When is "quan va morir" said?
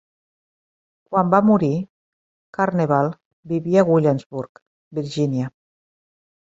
1.11-1.69